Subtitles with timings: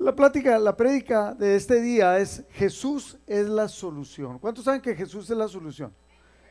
[0.00, 4.38] La plática, la prédica de este día es Jesús es la solución.
[4.38, 5.92] ¿Cuántos saben que Jesús es la solución?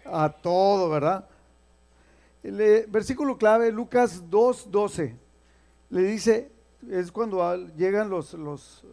[0.06, 1.28] A todo, ¿verdad?
[2.44, 5.16] El versículo clave, Lucas 2.12,
[5.90, 6.52] le dice,
[6.92, 8.86] es cuando llegan los, los,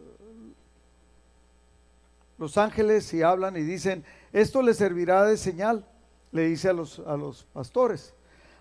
[2.39, 4.03] los ángeles y hablan y dicen,
[4.33, 5.85] esto le servirá de señal,
[6.31, 8.15] le dice a los, a los pastores.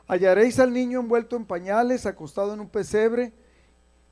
[0.07, 3.33] Hallaréis al niño envuelto en pañales, acostado en un pesebre,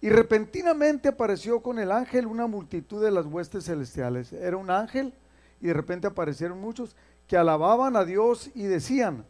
[0.04, 4.34] y repentinamente apareció con el ángel una multitud de las huestes celestiales.
[4.34, 5.14] Era un ángel
[5.62, 6.94] y de repente aparecieron muchos
[7.26, 9.24] que alababan a Dios y decían,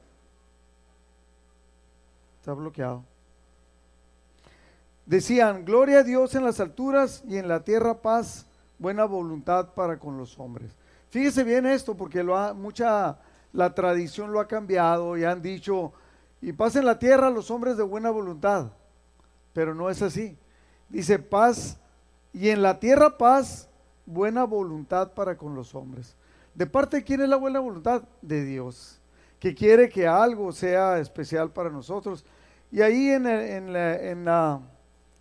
[2.40, 3.04] está bloqueado,
[5.06, 8.44] decían, gloria a Dios en las alturas y en la tierra paz,
[8.76, 10.72] buena voluntad para con los hombres.
[11.10, 13.20] Fíjese bien esto porque lo ha, mucha,
[13.52, 15.92] la tradición lo ha cambiado y han dicho,
[16.42, 18.72] y paz en la tierra los hombres de buena voluntad,
[19.52, 20.36] pero no es así.
[20.88, 21.78] Dice paz
[22.32, 23.68] y en la tierra paz,
[24.06, 26.16] buena voluntad para con los hombres.
[26.54, 28.02] ¿De parte de quién es la buena voluntad?
[28.22, 29.00] De Dios,
[29.38, 32.24] que quiere que algo sea especial para nosotros.
[32.70, 34.28] Y ahí en, en,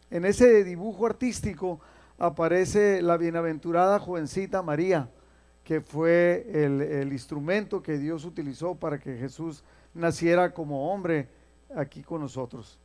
[0.10, 1.80] en ese dibujo artístico
[2.18, 5.10] aparece la bienaventurada jovencita María,
[5.64, 11.28] que fue el, el instrumento que Dios utilizó para que Jesús naciera como hombre
[11.76, 12.80] aquí con nosotros.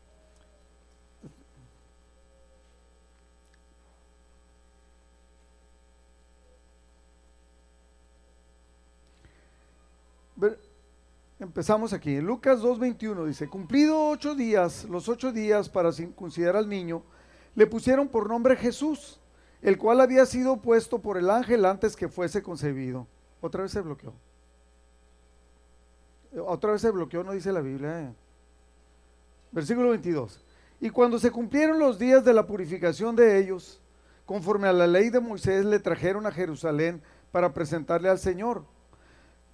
[11.41, 12.21] Empezamos aquí.
[12.21, 17.05] Lucas 2.21 dice, cumplido ocho días, los ocho días para circuncidar al niño,
[17.55, 19.21] le pusieron por nombre Jesús,
[19.63, 23.07] el cual había sido puesto por el ángel antes que fuese concebido.
[23.41, 24.13] Otra vez se bloqueó.
[26.45, 28.01] Otra vez se bloqueó, no dice la Biblia.
[28.01, 28.15] Eh.
[29.53, 30.45] Versículo 22.
[30.81, 33.81] Y cuando se cumplieron los días de la purificación de ellos,
[34.27, 37.01] conforme a la ley de Moisés, le trajeron a Jerusalén
[37.31, 38.65] para presentarle al Señor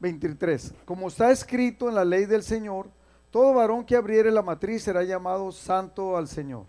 [0.05, 0.74] 23.
[0.84, 2.89] Como está escrito en la ley del Señor,
[3.30, 6.67] todo varón que abriere la matriz será llamado santo al Señor.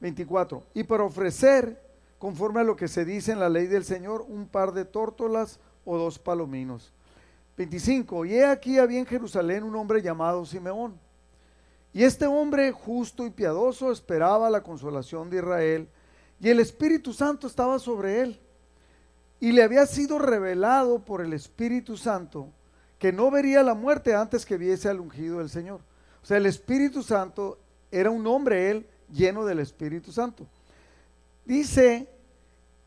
[0.00, 0.64] 24.
[0.74, 1.80] Y para ofrecer,
[2.18, 5.60] conforme a lo que se dice en la ley del Señor, un par de tórtolas
[5.84, 6.92] o dos palominos.
[7.56, 8.24] 25.
[8.24, 10.98] Y he aquí había en Jerusalén un hombre llamado Simeón.
[11.92, 15.88] Y este hombre justo y piadoso esperaba la consolación de Israel,
[16.40, 18.40] y el Espíritu Santo estaba sobre él
[19.40, 22.48] y le había sido revelado por el Espíritu Santo
[22.98, 25.80] que no vería la muerte antes que viese al ungido del Señor.
[26.22, 27.58] O sea, el Espíritu Santo
[27.90, 30.46] era un hombre, él, lleno del Espíritu Santo.
[31.46, 32.06] Dice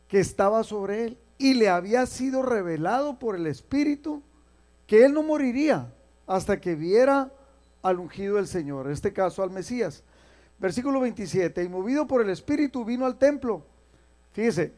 [0.08, 4.22] que estaba sobre él y le había sido revelado por el Espíritu
[4.86, 5.92] que él no moriría
[6.28, 7.32] hasta que viera
[7.82, 10.04] al ungido del Señor, en este caso al Mesías.
[10.60, 13.66] Versículo 27, y movido por el Espíritu vino al templo.
[14.32, 14.72] Fíjese,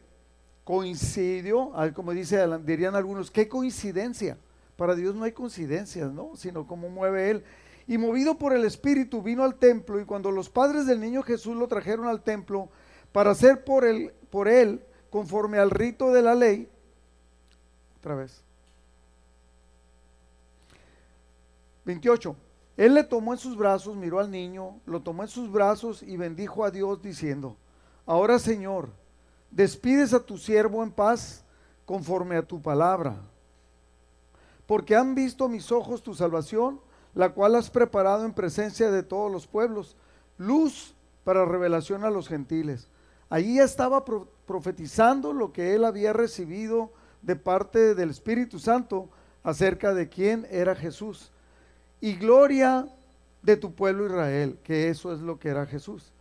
[0.67, 4.37] coincidió, como dice, dirían algunos, qué coincidencia.
[4.75, 6.35] Para Dios no hay coincidencias, ¿no?
[6.35, 7.45] Sino cómo mueve Él.
[7.87, 11.55] Y movido por el Espíritu vino al templo y cuando los padres del niño Jesús
[11.55, 12.67] lo trajeron al templo
[13.13, 16.69] para hacer por él, por él conforme al rito de la ley,
[17.99, 18.43] otra vez.
[21.85, 22.35] 28.
[22.75, 26.17] Él le tomó en sus brazos, miró al niño, lo tomó en sus brazos y
[26.17, 27.55] bendijo a Dios diciendo,
[28.05, 28.89] ahora Señor,
[29.51, 31.43] despides a tu siervo en paz
[31.85, 33.15] conforme a tu palabra.
[34.65, 36.81] Porque han visto mis ojos tu salvación,
[37.13, 39.95] la cual has preparado en presencia de todos los pueblos,
[40.37, 40.93] luz
[41.23, 42.87] para revelación a los gentiles.
[43.29, 44.05] Allí estaba
[44.45, 46.91] profetizando lo que él había recibido
[47.21, 49.09] de parte del Espíritu Santo
[49.43, 51.31] acerca de quién era Jesús.
[51.99, 52.87] Y gloria
[53.41, 56.11] de tu pueblo Israel, que eso es lo que era Jesús.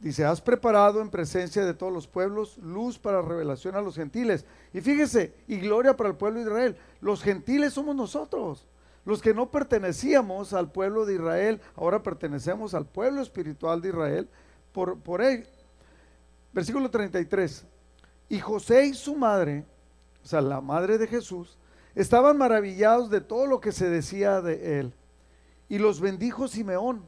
[0.00, 4.44] Dice, has preparado en presencia de todos los pueblos luz para revelación a los gentiles.
[4.72, 6.76] Y fíjese, y gloria para el pueblo de Israel.
[7.00, 8.68] Los gentiles somos nosotros.
[9.04, 14.28] Los que no pertenecíamos al pueblo de Israel, ahora pertenecemos al pueblo espiritual de Israel
[14.72, 15.48] por, por él.
[16.52, 17.64] Versículo 33.
[18.28, 19.64] Y José y su madre,
[20.22, 21.58] o sea, la madre de Jesús,
[21.96, 24.94] estaban maravillados de todo lo que se decía de él.
[25.68, 27.04] Y los bendijo Simeón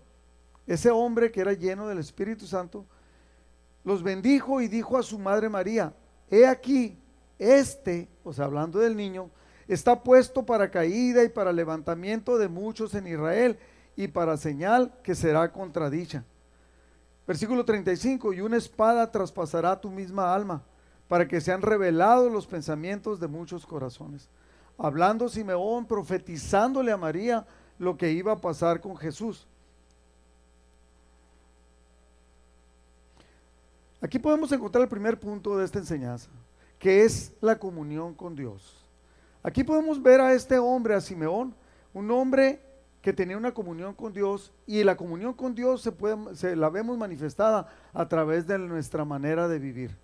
[0.72, 2.87] ese hombre que era lleno del Espíritu Santo,
[3.82, 5.93] los bendijo y dijo a su madre María,
[6.31, 6.96] he aquí,
[7.40, 9.31] este, o sea, hablando del niño,
[9.67, 13.58] está puesto para caída y para levantamiento de muchos en Israel
[13.96, 16.25] y para señal que será contradicha.
[17.26, 20.62] Versículo 35, y una espada traspasará tu misma alma,
[21.08, 24.28] para que sean revelados los pensamientos de muchos corazones.
[24.78, 27.44] Hablando Simeón, profetizándole a María
[27.76, 29.49] lo que iba a pasar con Jesús.
[34.00, 36.31] Aquí podemos encontrar el primer punto de esta enseñanza,
[36.79, 38.88] que es la comunión con Dios.
[39.43, 41.55] Aquí podemos ver a este hombre, a Simeón,
[41.93, 42.61] un hombre
[43.02, 46.97] que tenía una comunión con Dios y la comunión con Dios se, puede, la vemos
[46.97, 49.97] manifestada a través de nuestra manera de vivir.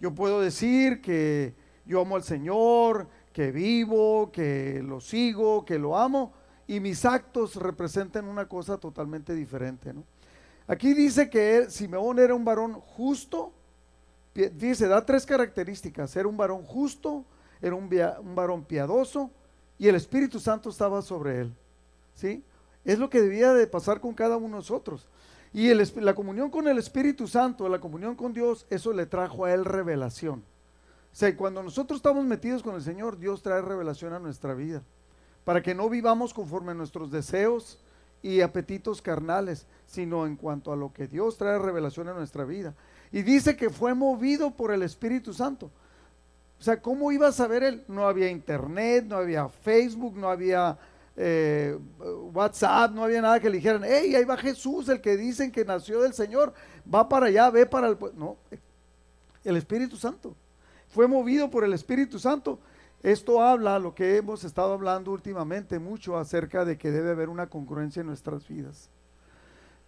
[0.00, 1.54] Yo puedo decir que
[1.84, 6.32] yo amo al Señor, que vivo, que lo sigo, que lo amo,
[6.66, 9.94] y mis actos representan una cosa totalmente diferente.
[10.68, 13.54] Aquí dice que Simeón era un varón justo,
[14.34, 17.24] dice, da tres características, era un varón justo,
[17.62, 17.88] era un,
[18.34, 19.30] varón piadoso,
[19.78, 21.54] y el Espíritu Santo estaba sobre él.
[22.14, 22.44] ¿sí?
[22.84, 25.08] Es lo que debía de pasar con cada uno de nosotros.
[25.54, 29.54] Y la comunión con el Espíritu Santo, la comunión con Dios, eso le trajo a
[29.54, 30.44] él revelación.
[31.10, 34.82] O sea, cuando nosotros estamos metidos con el Señor, Dios trae revelación a nuestra vida.
[35.44, 37.78] Para que no vivamos conforme a nuestros deseos
[38.22, 42.74] y apetitos carnales, sino en cuanto a lo que Dios trae revelación a nuestra vida.
[43.12, 45.70] Y dice que fue movido por el Espíritu Santo.
[46.58, 47.84] O sea, ¿cómo iba a saber él?
[47.88, 50.76] No había internet, no había Facebook, no había
[51.16, 51.78] eh,
[52.32, 55.64] WhatsApp, no había nada que le dijeran, hey, ahí va Jesús, el que dicen que
[55.64, 56.52] nació del Señor,
[56.92, 57.98] va para allá, ve para el...
[58.16, 58.36] No,
[59.44, 60.34] el Espíritu Santo.
[60.88, 62.58] Fue movido por el Espíritu Santo.
[63.02, 67.48] Esto habla lo que hemos estado hablando últimamente mucho acerca de que debe haber una
[67.48, 68.90] congruencia en nuestras vidas.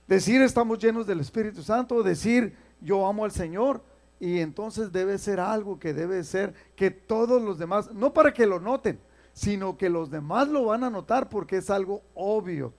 [0.07, 3.83] Decir estamos llenos del Espíritu Santo, decir yo amo al Señor,
[4.21, 8.47] y entonces debe ser algo que debe ser que todos los demás, no para que
[8.47, 9.01] lo noten,
[9.33, 12.75] sino que los demás lo van a notar porque es algo obvio.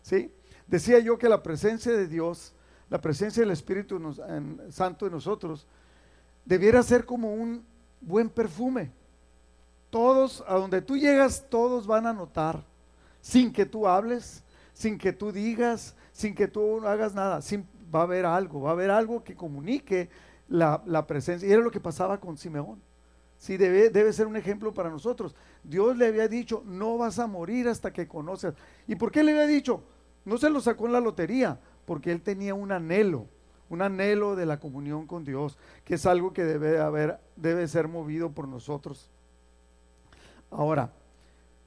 [0.00, 0.32] ¿sí?
[0.66, 2.54] Decía yo que la presencia de Dios,
[2.88, 4.00] la presencia del Espíritu
[4.70, 5.66] Santo en nosotros,
[6.44, 7.64] debiera ser como un
[8.00, 8.90] buen perfume.
[9.90, 12.62] Todos, a donde tú llegas, todos van a notar,
[13.20, 14.42] sin que tú hables,
[14.72, 17.40] sin que tú digas, sin que tú hagas nada.
[17.94, 20.08] va a haber algo, va a haber algo que comunique
[20.48, 21.48] la, la presencia.
[21.48, 22.80] Y era lo que pasaba con Simeón.
[23.38, 25.34] Sí, debe, debe ser un ejemplo para nosotros.
[25.62, 28.54] Dios le había dicho, no vas a morir hasta que conoces.
[28.86, 29.82] ¿Y por qué le había dicho?
[30.24, 33.26] No se lo sacó en la lotería, porque él tenía un anhelo,
[33.68, 37.88] un anhelo de la comunión con Dios, que es algo que debe, haber, debe ser
[37.88, 39.10] movido por nosotros.
[40.50, 40.90] Ahora,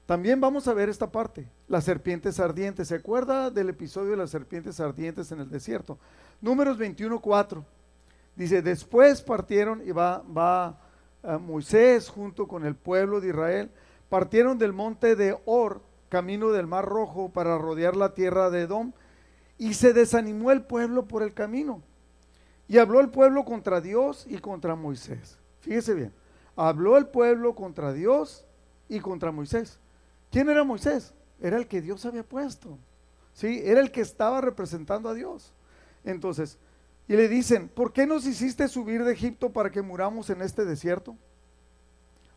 [0.05, 2.87] también vamos a ver esta parte, las serpientes ardientes.
[2.87, 5.97] ¿Se acuerda del episodio de las serpientes ardientes en el desierto?
[6.41, 7.63] Números 21.4.
[8.35, 10.79] Dice, después partieron y va, va
[11.39, 13.69] Moisés junto con el pueblo de Israel
[14.09, 18.91] partieron del monte de Or, camino del Mar Rojo, para rodear la tierra de Edom,
[19.57, 21.81] y se desanimó el pueblo por el camino.
[22.67, 25.37] Y habló el pueblo contra Dios y contra Moisés.
[25.61, 26.13] Fíjese bien,
[26.55, 28.45] habló el pueblo contra Dios
[28.89, 29.79] y contra Moisés.
[30.31, 31.13] ¿Quién era Moisés?
[31.39, 32.77] Era el que Dios había puesto.
[33.33, 33.61] ¿Sí?
[33.63, 35.53] Era el que estaba representando a Dios.
[36.03, 36.57] Entonces,
[37.07, 40.65] y le dicen, ¿por qué nos hiciste subir de Egipto para que muramos en este
[40.65, 41.15] desierto?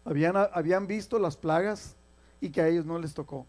[0.05, 1.97] Habían, habían visto las plagas
[2.41, 3.47] y que a ellos no les tocó.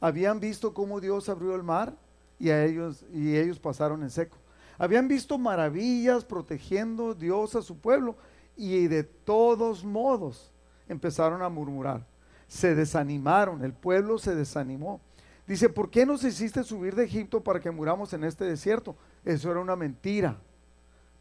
[0.00, 1.94] Habían visto cómo Dios abrió el mar
[2.38, 4.36] y, a ellos, y ellos pasaron en seco.
[4.78, 8.16] Habían visto maravillas protegiendo Dios a su pueblo
[8.56, 10.52] y de todos modos
[10.88, 12.09] empezaron a murmurar.
[12.50, 15.00] Se desanimaron, el pueblo se desanimó.
[15.46, 18.94] Dice, ¿por qué nos hiciste subir de Egipto para que muramos en este desierto?
[19.24, 20.36] Eso era una mentira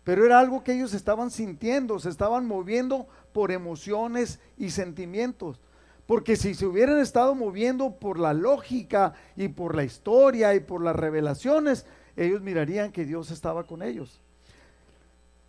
[0.09, 5.59] pero era algo que ellos estaban sintiendo, se estaban moviendo por emociones y sentimientos.
[6.07, 10.83] Porque si se hubieran estado moviendo por la lógica y por la historia y por
[10.83, 14.19] las revelaciones, ellos mirarían que Dios estaba con ellos.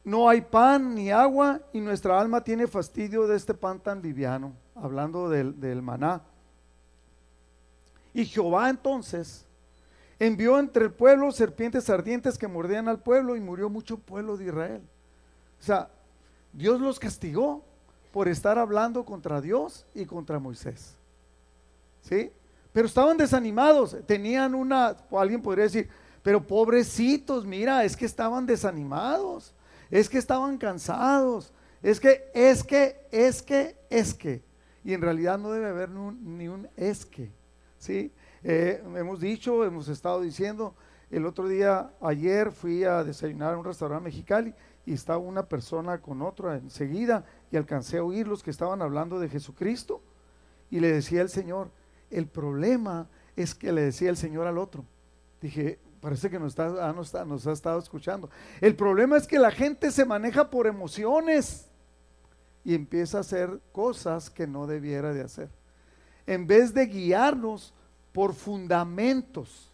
[0.04, 4.52] No hay pan ni agua y nuestra alma tiene fastidio de este pan tan liviano,
[4.74, 6.22] hablando del, del maná.
[8.12, 9.46] Y Jehová entonces
[10.18, 14.46] envió entre el pueblo serpientes ardientes que mordían al pueblo y murió mucho pueblo de
[14.46, 14.82] Israel.
[15.60, 15.88] O sea,
[16.52, 17.64] Dios los castigó
[18.12, 20.94] por estar hablando contra Dios y contra Moisés.
[22.02, 22.32] ¿Sí?
[22.72, 25.88] Pero estaban desanimados, tenían una, alguien podría decir,
[26.22, 29.52] pero pobrecitos, mira, es que estaban desanimados,
[29.90, 34.42] es que estaban cansados, es que, es que, es que, es que.
[34.84, 37.30] Y en realidad no debe haber ni un es que.
[37.78, 38.12] ¿Sí?
[38.42, 40.74] Eh, hemos dicho, hemos estado diciendo,
[41.10, 44.54] el otro día, ayer fui a desayunar a un restaurante mexicali
[44.86, 49.18] y estaba una persona con otra enseguida y alcancé a oír los que estaban hablando
[49.18, 50.02] de Jesucristo
[50.70, 51.70] y le decía el Señor,
[52.10, 54.84] el problema es que le decía el Señor al otro.
[55.40, 58.30] Dije, parece que nos, está, ah, nos, nos ha estado escuchando.
[58.60, 61.69] El problema es que la gente se maneja por emociones
[62.64, 65.48] y empieza a hacer cosas que no debiera de hacer.
[66.26, 67.74] En vez de guiarnos
[68.12, 69.70] por fundamentos,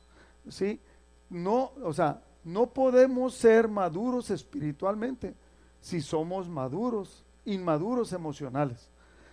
[0.48, 0.80] ¿sí?
[1.28, 5.34] No, o sea, no podemos ser maduros espiritualmente
[5.80, 8.88] si somos maduros, inmaduros emocionales.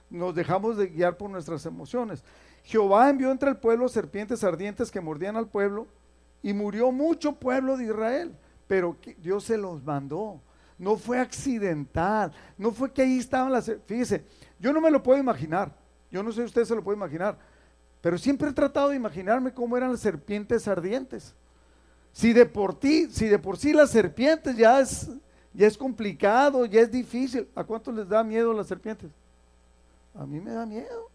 [0.10, 2.24] Nos dejamos de guiar por nuestras emociones.
[2.64, 5.88] Jehová envió entre el pueblo serpientes ardientes que mordían al pueblo
[6.42, 8.36] y murió mucho pueblo de Israel,
[8.68, 10.42] pero Dios se los mandó.
[10.78, 13.72] No fue accidental, no fue que ahí estaban las...
[13.86, 14.26] Fíjese,
[14.60, 15.74] yo no me lo puedo imaginar,
[16.12, 17.38] yo no sé si usted se lo puede imaginar,
[18.02, 21.34] pero siempre he tratado de imaginarme cómo eran las serpientes ardientes.
[22.12, 25.10] Si de por ti, si de por sí las serpientes ya es,
[25.54, 29.10] ya es complicado, ya es difícil, ¿a cuántos les da miedo las serpientes?
[30.14, 31.10] A mí me da miedo.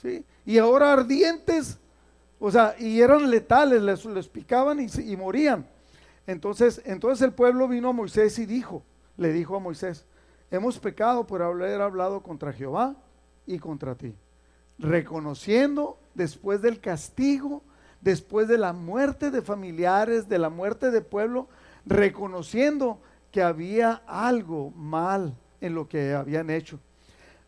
[0.00, 0.24] ¿Sí?
[0.46, 1.78] Y ahora ardientes,
[2.38, 5.66] o sea, y eran letales, les, picaban y, y, morían.
[6.28, 8.84] Entonces, entonces el pueblo vino a Moisés y dijo,
[9.16, 10.06] le dijo a Moisés,
[10.52, 12.94] hemos pecado por haber hablado contra Jehová
[13.46, 14.14] y contra ti
[14.78, 17.62] reconociendo después del castigo,
[18.00, 21.48] después de la muerte de familiares, de la muerte de pueblo,
[21.84, 23.00] reconociendo
[23.32, 26.78] que había algo mal en lo que habían hecho.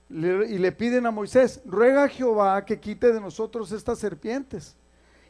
[0.08, 4.76] y le piden a Moisés, ruega a Jehová que quite de nosotros estas serpientes.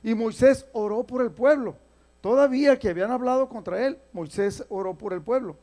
[0.02, 1.76] Y Moisés oró por el pueblo.
[2.20, 5.56] Todavía que habían hablado contra él, Moisés oró por el pueblo.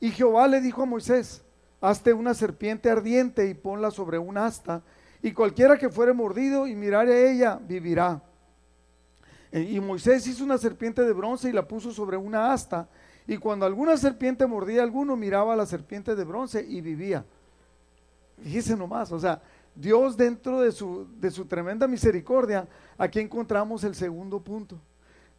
[0.00, 1.42] Y Jehová le dijo a Moisés,
[1.80, 4.82] hazte una serpiente ardiente y ponla sobre un asta
[5.22, 8.20] y cualquiera que fuere mordido y mirare a ella, vivirá.
[9.52, 12.88] E, y Moisés hizo una serpiente de bronce y la puso sobre una asta.
[13.26, 17.24] Y cuando alguna serpiente mordía a alguno, miraba a la serpiente de bronce y vivía.
[18.42, 19.40] Fíjese nomás, o sea,
[19.76, 22.66] Dios dentro de su, de su tremenda misericordia,
[22.98, 24.80] aquí encontramos el segundo punto.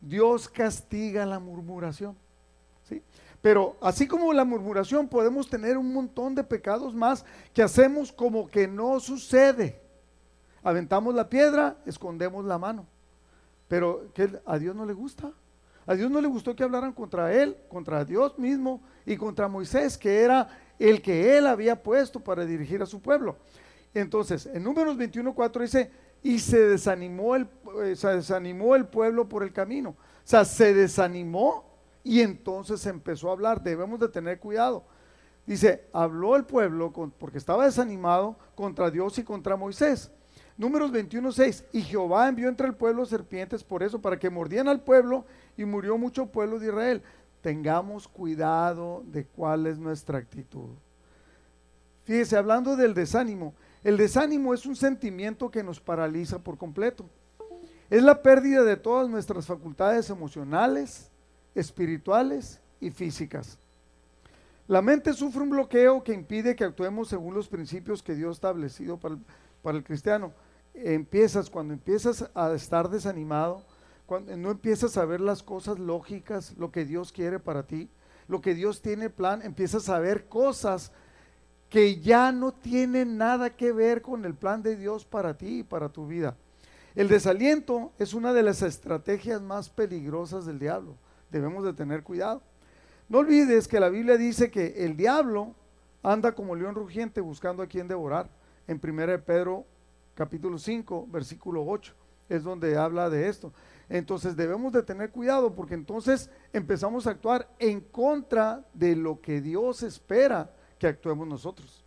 [0.04, 2.16] Dios castiga la murmuración.
[2.84, 3.02] ¿sí?
[3.42, 8.48] Pero así como la murmuración, podemos tener un montón de pecados más que hacemos como
[8.48, 9.82] que no sucede.
[10.62, 12.86] Aventamos la piedra, escondemos la mano.
[13.68, 14.08] Pero
[14.46, 15.32] a Dios no le gusta.
[15.86, 19.98] A Dios no le gustó que hablaran contra él, contra Dios mismo y contra Moisés,
[19.98, 20.48] que era
[20.80, 23.38] el que él había puesto para dirigir a su pueblo.
[23.94, 25.92] Entonces, en números 21.4 dice,
[26.24, 27.48] y se desanimó, el,
[27.84, 29.90] eh, se desanimó el pueblo por el camino.
[29.90, 31.66] O sea, se desanimó
[32.04, 34.86] y entonces empezó a hablar, debemos de tener cuidado.
[35.46, 40.10] Dice, habló el pueblo porque estaba desanimado contra Dios y contra Moisés.
[40.56, 44.82] Números 21.6, y Jehová envió entre el pueblo serpientes por eso, para que mordían al
[44.82, 45.26] pueblo
[45.58, 47.02] y murió mucho pueblo de Israel.
[47.42, 50.70] Tengamos cuidado de cuál es nuestra actitud.
[52.04, 57.10] Fíjese, hablando del desánimo, el desánimo es un sentimiento que nos paraliza por completo.
[57.90, 61.12] Es la pérdida de todas nuestras facultades emocionales,
[61.54, 63.60] espirituales y físicas.
[64.68, 68.40] La mente sufre un bloqueo que impide que actuemos según los principios que Dios ha
[68.40, 70.32] establecido para el, cristiano.
[70.74, 73.66] Empiezas, cuando empiezas a estar desanimado,
[74.06, 77.90] cuando no empiezas a ver las cosas lógicas, lo que Dios quiere para ti,
[78.30, 80.94] lo que Dios tiene plan, empiezas a ver cosas
[81.74, 85.64] que ya no tienen nada que ver con el plan de Dios para ti y
[85.64, 86.38] para tu vida.
[86.94, 90.96] El desaliento es una de las estrategias más peligrosas del diablo
[91.32, 92.44] debemos de tener cuidado.
[93.10, 95.56] No olvides que la Biblia dice que el diablo
[96.04, 98.30] anda como león rugiente buscando a quien devorar.
[98.68, 99.66] En 1 Pedro
[100.14, 101.92] capítulo 5, versículo 8,
[102.30, 103.52] es donde habla de esto.
[103.90, 109.42] Entonces debemos de tener cuidado porque entonces empezamos a actuar en contra de lo que
[109.42, 110.52] Dios espera
[110.84, 111.82] que actuemos nosotros.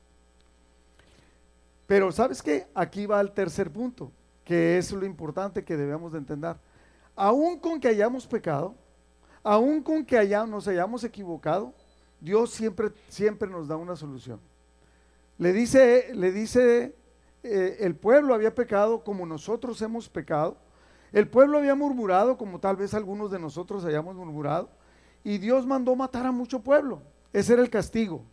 [1.87, 2.67] Pero sabes qué?
[2.75, 4.11] Aquí va el tercer punto,
[4.43, 6.57] que es lo importante que debemos de entender.
[7.15, 8.75] Aún con que hayamos pecado,
[9.43, 11.75] aun con que nos hayamos equivocado,
[12.23, 14.41] Dios siempre, siempre nos da una solución.
[15.37, 16.95] Le dice, le dice
[17.43, 20.57] eh, el pueblo había pecado como nosotros hemos pecado.
[21.13, 24.71] El pueblo había murmurado como tal vez algunos de nosotros hayamos murmurado.
[25.23, 27.03] Y Dios mandó matar a mucho pueblo.
[27.35, 28.25] Ese era el castigo.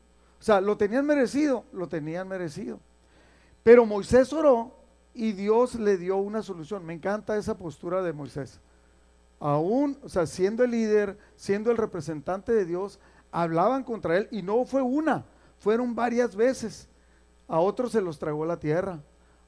[0.43, 2.81] O sea, lo tenían merecido, lo tenían merecido.
[3.63, 4.75] Pero Moisés oró
[5.13, 6.85] y Dios le dio una solución.
[6.85, 8.59] Me encanta esa postura de Moisés
[9.43, 12.97] aún, o sea, siendo el líder, siendo el representante de Dios,
[13.29, 15.25] hablaban contra él y no fue una,
[15.59, 16.87] fueron varias veces.
[17.45, 19.01] A otros se los tragó la tierra,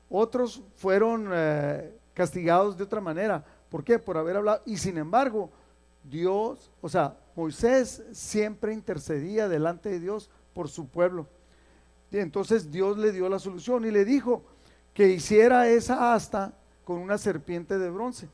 [0.09, 3.45] otros fueron eh, castigados de otra manera.
[3.69, 3.97] ¿Por qué?
[3.97, 4.61] Por haber hablado.
[4.65, 5.49] Y sin embargo,
[6.03, 11.27] Dios, o sea, Moisés siempre intercedía delante de Dios por su pueblo.
[12.09, 14.43] Y entonces Dios le dio la solución y le dijo
[14.93, 16.53] que hiciera esa asta
[16.85, 18.29] con una serpiente de bronce.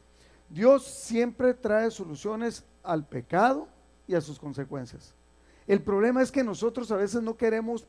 [0.47, 3.67] Dios siempre trae soluciones al pecado
[4.07, 5.13] y a sus consecuencias.
[5.65, 7.87] El problema es que nosotros a veces no queremos,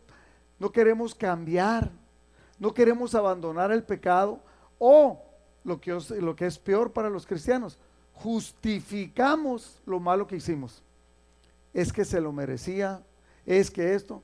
[0.58, 1.90] no queremos cambiar,
[2.58, 4.40] no queremos abandonar el pecado
[4.78, 5.22] o
[5.64, 7.78] lo que, lo que es peor para los cristianos,
[8.14, 10.82] justificamos lo malo que hicimos.
[11.74, 13.02] Es que se lo merecía,
[13.46, 14.22] es que esto.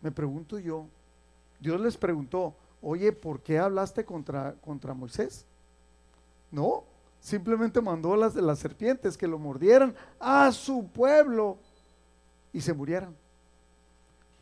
[0.00, 0.86] Me pregunto yo,
[1.60, 5.44] Dios les preguntó, oye, ¿por qué hablaste contra, contra Moisés?
[6.50, 6.84] No,
[7.20, 11.58] simplemente mandó las de las serpientes que lo mordieran a su pueblo
[12.52, 13.14] y se murieran.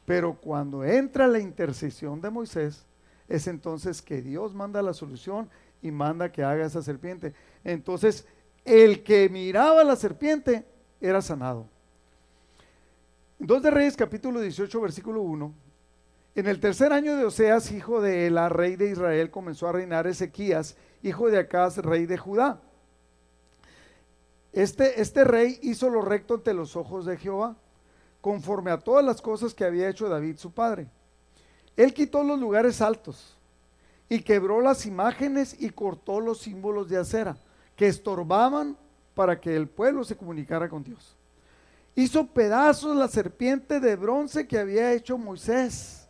[0.07, 2.85] Pero cuando entra la intercesión de Moisés,
[3.29, 5.49] es entonces que Dios manda la solución
[5.83, 7.33] y manda que haga esa serpiente.
[7.63, 8.27] Entonces,
[8.65, 10.65] el que miraba a la serpiente
[11.01, 11.67] era sanado.
[13.43, 15.55] 2 de Reyes capítulo 18 versículo 1.
[16.35, 20.07] En el tercer año de Oseas, hijo de Ela, rey de Israel, comenzó a reinar
[20.07, 22.61] Ezequías, hijo de Acaz, rey de Judá.
[24.53, 27.57] Este, este rey hizo lo recto ante los ojos de Jehová,
[28.21, 30.89] conforme a todas las cosas que había hecho David su padre.
[31.79, 33.39] Él quitó los lugares altos
[34.11, 37.39] y quebró las imágenes y cortó los símbolos de acera
[37.75, 38.77] que estorbaban
[39.15, 41.17] para que el pueblo se comunicara con Dios.
[41.95, 46.09] Hizo pedazos la serpiente de bronce que había hecho Moisés,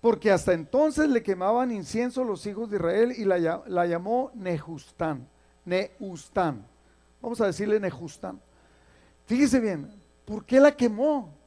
[0.00, 5.28] porque hasta entonces le quemaban incienso los hijos de Israel y la, la llamó Nehustán.
[5.64, 6.66] Nehustán.
[7.20, 8.40] Vamos a decirle Nehustán.
[9.26, 9.90] Fíjese bien,
[10.24, 11.38] ¿por qué la quemó?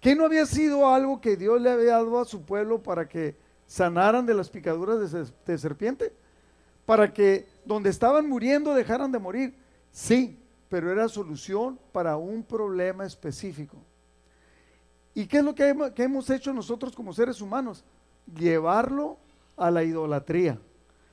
[0.00, 3.34] ¿Qué no había sido algo que Dios le había dado a su pueblo para que
[3.66, 5.10] sanaran de las picaduras
[5.44, 6.12] de, serpiente?
[6.84, 9.54] Para que donde estaban muriendo dejaran de morir.
[9.90, 13.76] Sí, pero era solución para un problema específico.
[15.14, 17.84] ¿Y qué es lo que hemos, hecho nosotros como seres humanos?
[18.34, 19.16] Llevarlo
[19.56, 20.58] a la idolatría.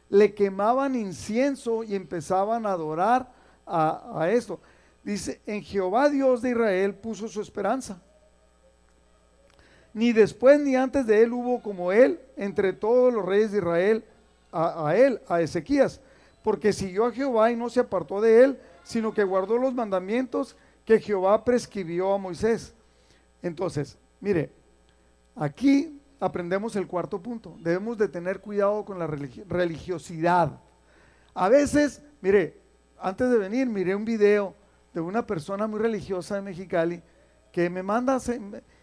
[0.09, 3.31] Le quemaban incienso y empezaban a adorar
[3.65, 4.59] a, a esto.
[5.03, 8.01] Dice, en Jehová Dios de Israel puso su esperanza
[9.93, 14.03] ni después ni antes de él hubo como él entre todos los reyes de Israel
[14.51, 15.99] a, él, a Ezequías,
[16.43, 20.55] porque siguió a Jehová y no se apartó de él, sino que guardó los mandamientos
[20.85, 22.73] que Jehová prescribió a Moisés.
[23.41, 24.51] Entonces, mire,
[25.35, 27.55] aquí aprendemos el cuarto punto.
[27.59, 30.59] Debemos de tener cuidado con la religiosidad.
[31.33, 32.57] A veces, mire,
[32.99, 34.55] antes de venir miré un video
[34.93, 37.01] de una persona muy religiosa de Mexicali
[37.51, 38.19] que me manda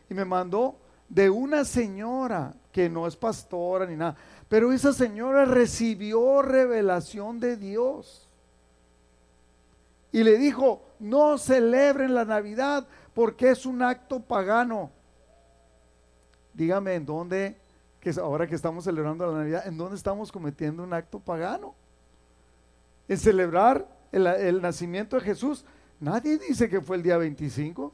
[0.08, 0.76] y me mandó
[1.08, 4.16] de una señora que no es pastora ni nada,
[4.48, 8.29] pero esa señora recibió revelación de Dios.
[10.12, 14.90] Y le dijo, no celebren la Navidad porque es un acto pagano.
[16.52, 17.56] Dígame, ¿en dónde,
[18.00, 21.74] que ahora que estamos celebrando la Navidad, en dónde estamos cometiendo un acto pagano?
[23.08, 25.64] En celebrar el, nacimiento de Jesús.
[26.00, 27.92] Nadie dice que fue el día 25.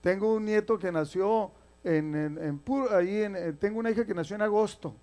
[0.00, 1.52] Tengo un nieto que nació
[1.84, 4.94] en, en, ahí en, eh, tengo una hija que nació en agosto.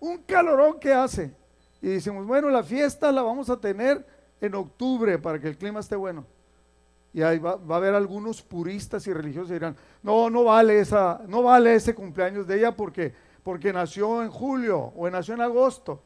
[0.00, 1.34] Un calorón que hace.
[1.80, 4.04] Y decimos, bueno, la fiesta la vamos a tener
[4.40, 6.24] en octubre para que el clima esté bueno.
[7.12, 11.22] Y ahí va, a haber algunos puristas y religiosos que dirán, no, no vale esa,
[11.26, 16.02] no vale ese cumpleaños de ella porque, porque nació en julio o nació en agosto,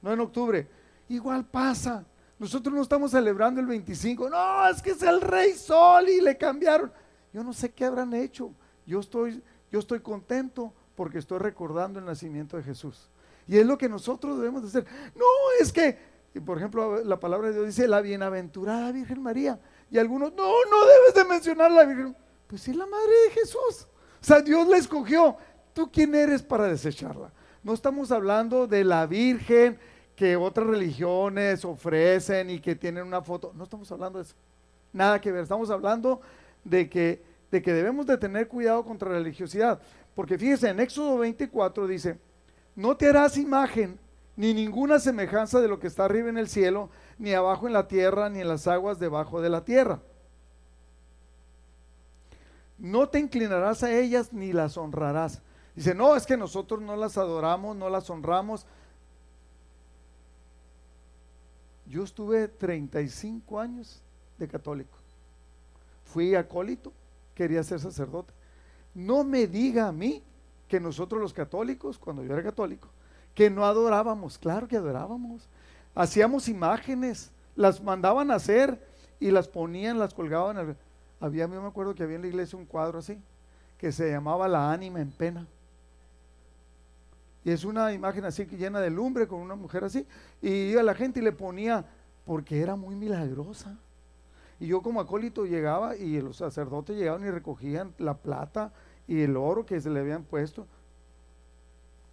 [0.00, 0.68] no en octubre.
[1.08, 2.04] Igual pasa.
[2.38, 4.30] Nosotros no estamos celebrando el 25.
[4.30, 6.92] No, es que es el rey sol y le cambiaron.
[7.32, 8.52] Yo no sé qué habrán hecho.
[8.86, 13.10] Yo estoy, yo estoy contento porque estoy recordando el nacimiento de Jesús.
[13.46, 14.86] Y es lo que nosotros debemos de hacer.
[15.14, 15.24] No,
[15.60, 15.98] es que,
[16.40, 19.60] por ejemplo, la palabra de Dios dice la bienaventurada Virgen María.
[19.90, 22.16] Y algunos, no, no debes de mencionar la Virgen.
[22.46, 23.86] Pues es la madre de Jesús.
[24.20, 25.36] O sea, Dios la escogió.
[25.74, 27.30] ¿Tú quién eres para desecharla?
[27.62, 29.78] No estamos hablando de la Virgen
[30.16, 33.52] que otras religiones ofrecen y que tienen una foto.
[33.54, 34.34] No estamos hablando de eso.
[34.92, 35.42] Nada que ver.
[35.42, 36.20] Estamos hablando
[36.64, 39.80] de que, de que debemos de tener cuidado contra la religiosidad.
[40.14, 42.18] Porque fíjese, en Éxodo 24 dice,
[42.74, 43.98] no te harás imagen
[44.36, 47.88] ni ninguna semejanza de lo que está arriba en el cielo, ni abajo en la
[47.88, 50.00] tierra, ni en las aguas debajo de la tierra.
[52.78, 55.40] No te inclinarás a ellas ni las honrarás.
[55.76, 58.66] Dice, no, es que nosotros no las adoramos, no las honramos.
[61.86, 64.02] Yo estuve 35 años
[64.38, 65.02] de católico
[66.12, 66.92] fui acólito,
[67.34, 68.32] quería ser sacerdote.
[68.94, 70.22] No me diga a mí
[70.68, 72.88] que nosotros los católicos, cuando yo era católico,
[73.34, 75.48] que no adorábamos, claro que adorábamos.
[75.94, 78.80] Hacíamos imágenes, las mandaban a hacer
[79.20, 80.76] y las ponían, las colgaban.
[81.20, 83.18] Había, yo me acuerdo que había en la iglesia un cuadro así,
[83.78, 85.46] que se llamaba La ánima en pena.
[87.44, 90.06] Y es una imagen así llena de lumbre con una mujer así.
[90.40, 91.84] Y iba la gente y le ponía,
[92.24, 93.76] porque era muy milagrosa.
[94.60, 98.72] Y yo como acólito llegaba y los sacerdotes llegaban y recogían la plata
[99.08, 100.66] y el oro que se le habían puesto.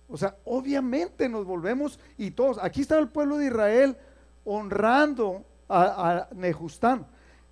[0.10, 3.98] O sea, obviamente nos volvemos y todos, aquí está el pueblo de Israel
[4.44, 7.06] honrando a, a Nejustán.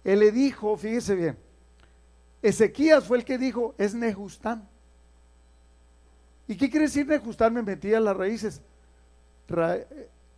[0.04, 1.38] Él le dijo, fíjese bien,
[2.42, 4.68] Ezequías fue el que dijo, es Nejustán.
[6.48, 7.54] ¿Y qué quiere decir Nejustán?
[7.54, 8.62] Me metí a las raíces.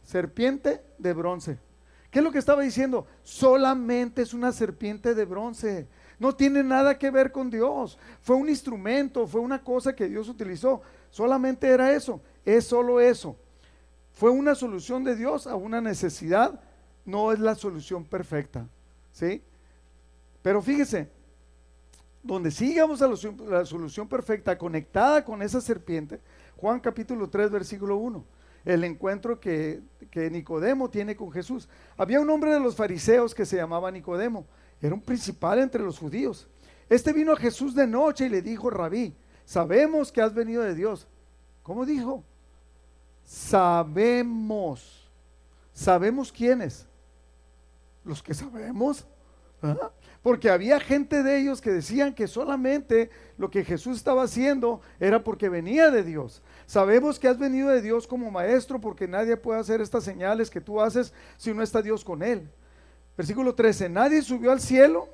[0.04, 1.60] serpiente de bronce.
[2.10, 3.06] ¿Qué es lo que estaba diciendo?
[3.24, 5.88] Solamente es una serpiente de bronce.
[6.18, 8.00] No tiene nada que ver con Dios.
[8.24, 10.82] Fue un instrumento, fue una cosa que Dios utilizó.
[11.10, 12.22] Solamente era eso.
[12.46, 13.36] Es solo eso.
[14.14, 16.60] Fue una solución de Dios a una necesidad.
[17.06, 18.68] No es la solución perfecta.
[19.12, 19.42] ¿Sí?
[20.42, 21.10] Pero fíjese,
[22.24, 26.20] donde sigamos a la solución perfecta conectada con esa serpiente,
[26.58, 28.26] Juan capítulo 3, versículo 1,
[28.66, 31.70] el encuentro que, que Nicodemo tiene con Jesús.
[31.98, 34.46] Había un hombre de los fariseos que se llamaba Nicodemo,
[34.82, 36.48] era un principal entre los judíos.
[36.90, 39.14] Este vino a Jesús de noche y le dijo, rabí,
[39.50, 41.08] sabemos que has venido de Dios.
[41.64, 42.24] ¿Cómo dijo?
[43.26, 45.10] Sabemos.
[45.74, 46.86] ¿Sabemos quiénes?
[48.06, 49.08] Los que sabemos.
[50.22, 53.10] Porque había gente de ellos que decían que solamente
[53.40, 56.44] lo que Jesús estaba haciendo era porque venía de Dios.
[56.68, 60.62] Sabemos que has venido de Dios como maestro porque nadie puede hacer estas señales que
[60.62, 62.48] tú haces si no está Dios con él.
[63.18, 65.10] Versículo 13, nadie subió al cielo.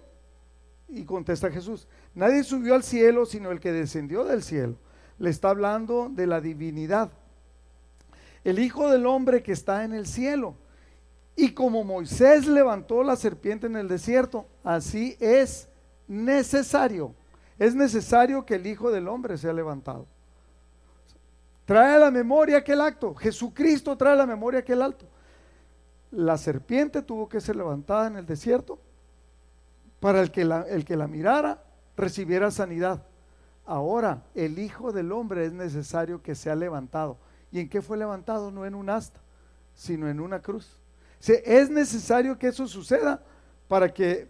[0.87, 4.75] Y contesta Jesús, nadie subió al cielo sino el que descendió del cielo.
[5.17, 7.11] Le está hablando de la divinidad.
[8.43, 10.55] El Hijo del Hombre que está en el cielo.
[11.35, 15.67] Y como Moisés levantó la serpiente en el desierto, así es
[16.07, 17.13] necesario.
[17.57, 20.05] Es necesario que el Hijo del Hombre sea levantado.
[21.65, 23.15] Trae a la memoria aquel acto.
[23.15, 25.07] Jesucristo trae a la memoria aquel acto.
[26.11, 28.79] La serpiente tuvo que ser levantada en el desierto
[30.05, 31.63] para el que la, el que la mirara
[31.97, 33.01] recibiera sanidad.
[33.65, 37.17] Ahora el Hijo del Hombre es necesario que sea levantado.
[37.51, 38.51] ¿Y en qué fue levantado?
[38.51, 39.19] No en un asta,
[39.73, 40.77] sino en una cruz
[41.33, 43.19] es necesario que eso suceda
[43.67, 44.29] para que,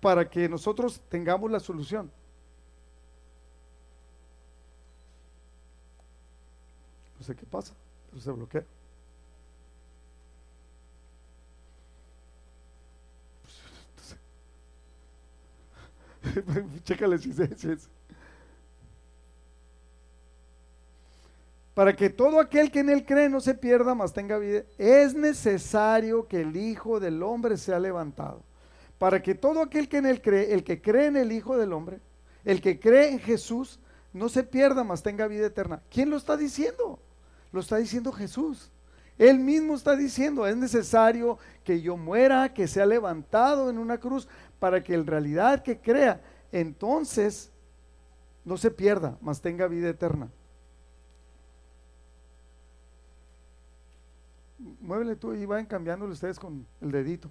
[0.00, 2.10] para que nosotros tengamos la solución.
[7.18, 7.74] No sé qué pasa,
[8.08, 8.64] pero se bloquea.
[21.74, 25.12] Para que todo aquel que en él cree no se pierda, mas tenga vida, es
[25.14, 28.42] necesario que el Hijo del Hombre sea levantado.
[28.98, 31.72] Para que todo aquel que en él cree, el que cree en el Hijo del
[31.72, 31.98] Hombre,
[32.44, 33.80] el que cree en Jesús,
[34.12, 35.82] no se pierda, mas tenga vida eterna.
[35.90, 37.00] ¿Quién lo está diciendo?
[37.50, 38.70] Lo está diciendo Jesús.
[39.18, 44.28] Él mismo está diciendo, es necesario que yo muera, que sea levantado en una cruz,
[44.58, 47.50] para que en realidad que crea, entonces
[48.44, 50.28] no se pierda, mas tenga vida eterna.
[54.80, 57.30] muévele tú y vayan cambiándole ustedes con el dedito.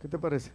[0.00, 0.52] ¿Qué te parece?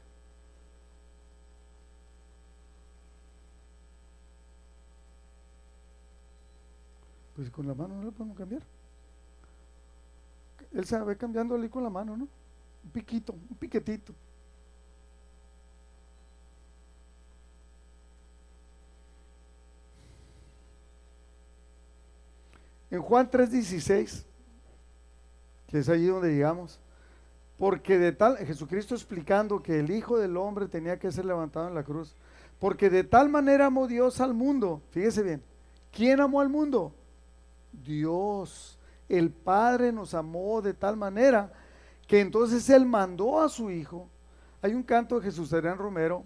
[7.36, 8.62] Pues con la mano no le podemos cambiar.
[10.74, 12.28] Él se ve cambiándole con la mano, ¿no?
[12.84, 14.14] Un piquito, un piquetito.
[22.90, 24.26] En Juan 3:16
[25.72, 26.80] que es allí donde llegamos.
[27.58, 31.76] Porque de tal, Jesucristo explicando que el Hijo del Hombre tenía que ser levantado en
[31.76, 32.14] la cruz.
[32.60, 34.82] Porque de tal manera amó Dios al mundo.
[34.92, 35.42] Fíjese bien.
[35.92, 36.94] ¿Quién amó al mundo?
[37.72, 38.78] Dios.
[39.12, 41.52] El Padre nos amó de tal manera
[42.08, 44.08] que entonces Él mandó a su Hijo.
[44.62, 46.26] Hay un canto de Jesús Adrián Romero.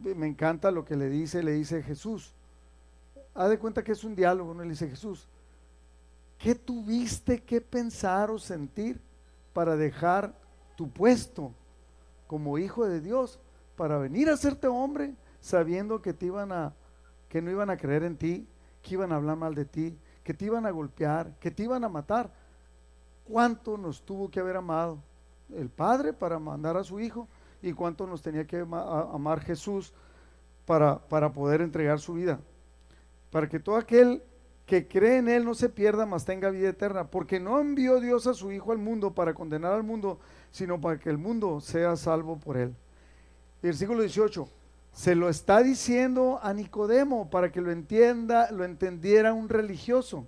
[0.00, 2.32] Me encanta lo que le dice, le dice Jesús.
[3.34, 5.26] Haz de cuenta que es un diálogo, no le dice Jesús.
[6.38, 9.00] ¿Qué tuviste que pensar o sentir
[9.52, 10.32] para dejar
[10.76, 11.52] tu puesto
[12.28, 13.40] como hijo de Dios
[13.76, 16.72] para venir a hacerte hombre sabiendo que te iban a
[17.28, 18.46] que no iban a creer en ti,
[18.80, 21.84] que iban a hablar mal de ti, que te iban a golpear, que te iban
[21.84, 22.30] a matar?
[23.24, 24.98] ¿Cuánto nos tuvo que haber amado
[25.54, 27.28] el Padre para mandar a su hijo
[27.62, 29.92] y cuánto nos tenía que amar Jesús
[30.66, 32.40] para, para poder entregar su vida?
[33.30, 34.22] Para que todo aquel
[34.66, 38.26] que cree en Él no se pierda, mas tenga vida eterna, porque no envió Dios
[38.26, 40.18] a su Hijo al mundo para condenar al mundo,
[40.50, 42.74] sino para que el mundo sea salvo por Él.
[43.62, 44.48] Versículo 18,
[44.92, 50.26] se lo está diciendo a Nicodemo para que lo entienda, lo entendiera un religioso.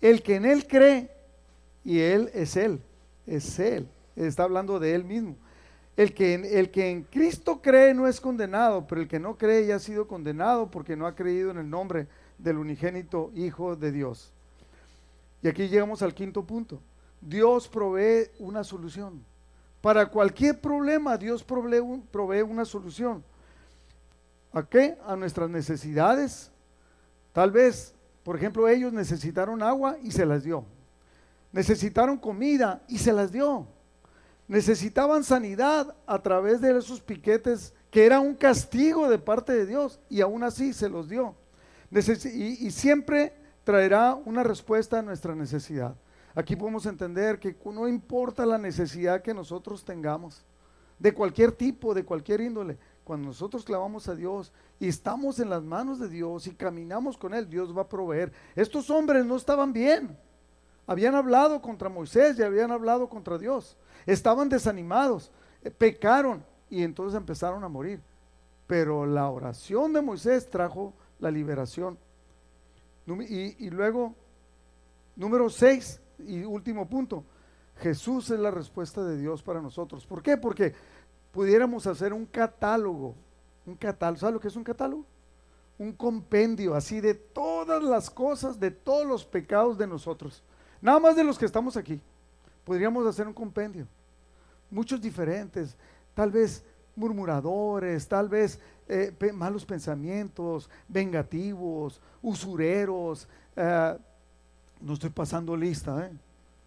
[0.00, 1.10] El que en Él cree,
[1.84, 2.80] y Él es Él,
[3.26, 5.36] es Él, está hablando de Él mismo.
[5.96, 9.66] El que, el que en Cristo cree no es condenado, pero el que no cree
[9.66, 12.06] ya ha sido condenado porque no ha creído en el nombre
[12.38, 14.32] del unigénito Hijo de Dios.
[15.42, 16.80] Y aquí llegamos al quinto punto.
[17.20, 19.22] Dios provee una solución.
[19.80, 23.22] Para cualquier problema Dios provee, una solución.
[24.52, 24.98] ¿A qué?
[25.06, 26.50] A nuestras necesidades.
[27.32, 30.64] Tal vez, por ejemplo, ellos necesitaron agua y se las dio.
[31.52, 33.66] Necesitaron comida y se las dio.
[34.48, 40.00] Necesitaban sanidad a través de esos piquetes que era un castigo de parte de Dios
[40.08, 41.34] y aún así se los dio.
[41.90, 43.34] y siempre
[43.64, 45.94] traerá una respuesta a nuestra necesidad.
[46.34, 50.44] Aquí podemos entender que no importa la necesidad que nosotros tengamos,
[50.98, 55.62] de cualquier tipo, de cualquier índole, cuando nosotros clavamos a Dios y estamos en las
[55.62, 58.32] manos de Dios y caminamos con Él, Dios va a proveer.
[58.54, 60.16] Estos hombres no estaban bien.
[60.86, 63.76] Habían hablado contra Moisés y habían hablado contra Dios.
[64.06, 65.30] Estaban desanimados,
[65.62, 68.00] eh, pecaron y entonces empezaron a morir.
[68.66, 71.98] Pero la oración de Moisés trajo la liberación.
[73.28, 74.14] Y, luego,
[75.16, 77.24] número 6, y último punto,
[77.78, 80.06] Jesús es la respuesta de Dios para nosotros.
[80.06, 80.36] ¿Por qué?
[80.36, 80.72] Porque
[81.32, 83.14] pudiéramos hacer un catálogo,
[83.66, 85.04] un catálogo, ¿sabes lo que es un catálogo?
[85.78, 90.42] Un compendio así de todas las cosas, de todos los pecados de nosotros.
[90.80, 92.00] Nada más de los que estamos aquí.
[92.64, 93.86] Podríamos hacer un compendio.
[94.70, 95.76] Muchos diferentes,
[96.14, 96.64] tal vez
[96.94, 103.98] murmuradores, tal vez eh, malos pensamientos, vengativos, usureros, eh,
[104.80, 106.12] no estoy pasando lista, ¿eh?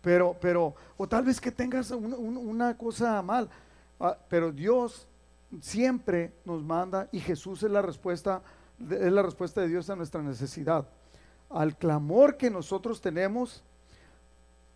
[0.02, 3.50] pero, pero, o tal vez que tengas una cosa mal,
[4.30, 5.08] pero Dios
[5.62, 8.42] siempre nos manda y Jesús es la respuesta,
[8.90, 10.88] es la respuesta de Dios a nuestra necesidad.
[11.50, 13.64] Al clamor que nosotros tenemos,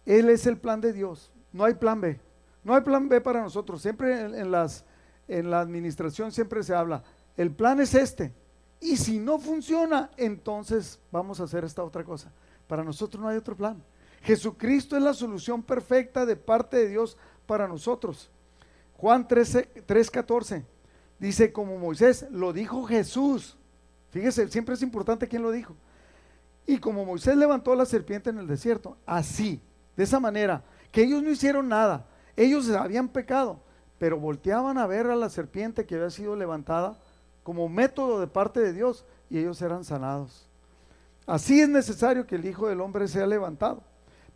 [0.05, 2.19] Él es el plan de Dios, no hay plan B,
[2.63, 4.85] no hay plan B para nosotros, siempre en, las,
[5.27, 7.03] en la administración siempre se habla,
[7.35, 8.33] el plan es este,
[8.79, 12.31] y si no funciona, entonces vamos a hacer esta otra cosa.
[12.67, 13.83] Para nosotros no hay otro plan.
[14.21, 18.29] Jesucristo es la solución perfecta de parte de Dios para nosotros.
[18.99, 20.65] Juan 3:14
[21.19, 23.57] dice como Moisés, lo dijo Jesús.
[24.11, 25.73] Fíjese, siempre es importante quién lo dijo.
[26.65, 29.61] Y como Moisés levantó la serpiente en el desierto, así,
[29.95, 33.61] de esa manera, que ellos no hicieron nada, ellos habían pecado,
[33.97, 36.99] pero volteaban a ver a la serpiente que había sido levantada
[37.43, 40.47] como método de parte de Dios y ellos eran sanados.
[41.25, 43.81] Así es necesario que el Hijo del Hombre sea levantado,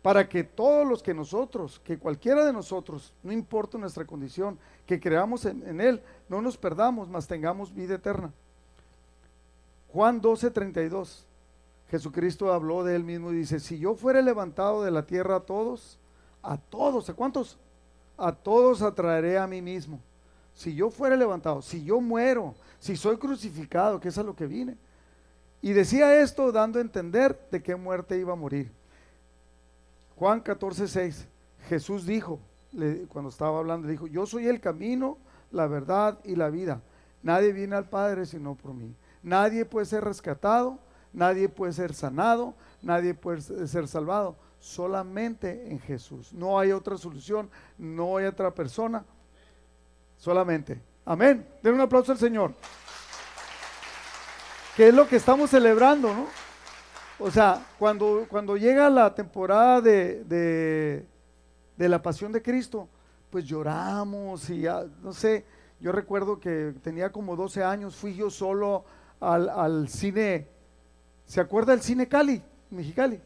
[0.04, 5.00] para que todos los que nosotros, que cualquiera de nosotros, no importa nuestra condición, que
[5.00, 8.30] creamos en, Él, no nos perdamos, mas tengamos vida eterna.
[9.94, 11.24] Juan 12, 32.
[11.90, 15.40] Jesucristo habló de él mismo y dice, si yo fuera levantado de la tierra a
[15.40, 15.98] todos,
[16.42, 17.56] a todos, ¿a cuántos?
[18.18, 20.00] A todos atraeré a mí mismo.
[20.52, 24.46] Si yo fuera levantado, si yo muero, si soy crucificado, que es a lo que
[24.46, 24.76] vine,
[25.62, 28.70] y decía esto dando a entender de qué muerte iba a morir.
[30.16, 31.28] Juan 14, 6.
[31.68, 32.40] Jesús dijo,
[33.08, 35.18] cuando estaba hablando, dijo, yo soy el camino,
[35.50, 36.82] la verdad y la vida.
[37.22, 38.94] Nadie viene al Padre sino por mí.
[39.22, 40.78] Nadie puede ser rescatado,
[41.12, 44.36] nadie puede ser sanado, nadie puede ser salvado.
[44.58, 46.32] Solamente en Jesús.
[46.32, 49.04] No hay otra solución, no hay otra persona.
[50.16, 50.80] Solamente.
[51.04, 51.46] Amén.
[51.62, 52.54] Den un aplauso al Señor
[54.76, 56.26] que es lo que estamos celebrando, ¿no?
[57.18, 60.24] O sea, cuando, cuando llega la temporada de,
[61.76, 62.88] de, la pasión de Cristo,
[63.30, 65.44] pues lloramos y ya, no sé,
[65.80, 68.84] yo recuerdo que tenía como 12 años, fui yo solo
[69.20, 70.48] al, al cine,
[71.24, 73.20] ¿se acuerda del cine Cali, Mexicali?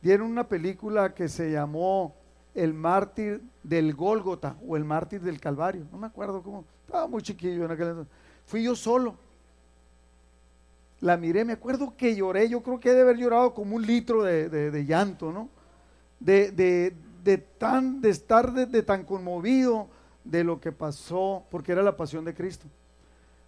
[0.00, 2.14] Dieron una película que se llamó
[2.54, 7.22] El mártir del Gólgota o El mártir del Calvario, no me acuerdo cómo, estaba muy
[7.22, 8.14] chiquillo en aquel entonces.
[8.44, 9.16] Fui yo solo
[11.00, 13.86] la miré, me acuerdo que lloré, yo creo que he de haber llorado como un
[13.86, 15.48] litro de, llanto, ¿no?
[16.18, 19.88] De, de, tan, de estar de, tan conmovido
[20.24, 22.66] de lo que pasó, porque era la pasión de Cristo.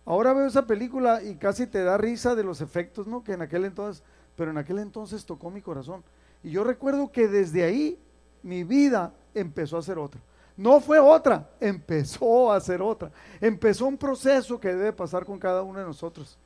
[0.04, 3.24] Ahora veo esa película y casi te da risa de los efectos, ¿no?
[3.24, 4.02] Que en aquel entonces,
[4.36, 6.02] pero en aquel entonces tocó mi corazón.
[6.42, 7.98] Y yo recuerdo que desde ahí
[8.42, 10.20] mi vida empezó a ser otra.
[10.56, 13.10] No fue otra, empezó a ser otra.
[13.40, 16.38] Empezó un proceso que debe pasar con cada uno de nosotros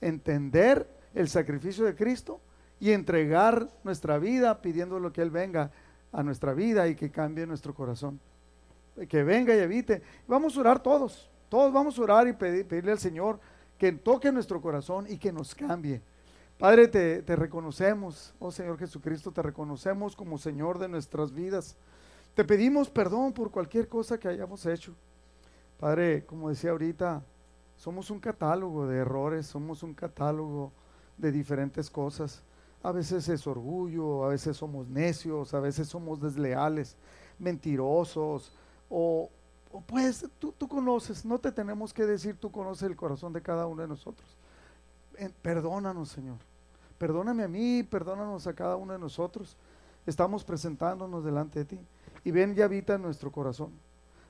[0.00, 2.40] entender el sacrificio de Cristo
[2.80, 5.70] y entregar nuestra vida pidiendo lo que Él venga
[6.12, 8.20] a nuestra vida y que cambie nuestro corazón.
[9.08, 10.02] Que venga y evite.
[10.26, 13.38] Vamos a orar todos, todos vamos a orar y pedirle al Señor
[13.78, 16.02] que toque nuestro corazón y que nos cambie.
[16.58, 21.76] Padre, te, te reconocemos, oh Señor Jesucristo, te reconocemos como Señor de nuestras vidas.
[22.34, 24.94] Te pedimos perdón por cualquier cosa que hayamos hecho.
[25.78, 27.22] Padre, como decía ahorita,
[27.78, 30.72] somos un catálogo de errores, somos un catálogo
[31.16, 32.42] de diferentes cosas.
[32.82, 36.96] A veces es orgullo, a veces somos necios, a veces somos desleales,
[37.38, 38.52] mentirosos
[38.90, 39.30] o
[39.86, 43.66] pues tú, tú conoces, no te tenemos que decir, tú conoces el corazón de cada
[43.66, 44.36] uno de nosotros.
[45.42, 46.36] perdónanos, Señor.
[46.96, 49.56] Perdóname a mí, perdónanos a cada uno de nosotros.
[50.06, 51.80] Estamos presentándonos delante de ti.
[52.24, 53.70] Y ven y habita en nuestro corazón.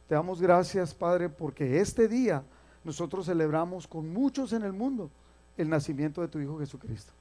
[0.07, 2.43] Te damos gracias, Padre, porque este día
[2.85, 5.11] nosotros celebramos con muchos en el mundo
[5.57, 7.13] el nacimiento de tu Hijo Jesucristo.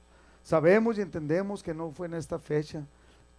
[0.42, 2.84] Sabemos y entendemos que no fue en esta fecha,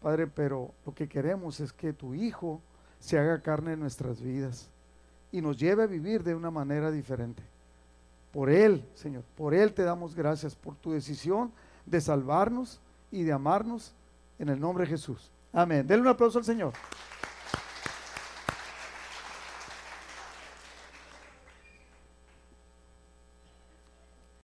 [0.02, 2.62] Padre, pero lo que queremos es que tu Hijo
[3.00, 4.70] se haga carne en nuestras vidas
[5.32, 7.42] y nos lleve a vivir de una manera diferente.
[8.32, 11.52] Por Él, Señor, por Él te damos gracias, por tu decisión
[11.86, 12.80] de salvarnos
[13.12, 13.94] y de amarnos
[14.38, 15.32] en el nombre de Jesús.
[15.52, 15.88] Amén.
[15.88, 16.74] Denle un aplauso al Señor.